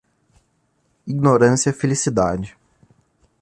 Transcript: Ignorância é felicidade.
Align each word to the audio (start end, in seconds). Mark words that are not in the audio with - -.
Ignorância 1.05 1.69
é 1.69 1.73
felicidade. 1.73 2.57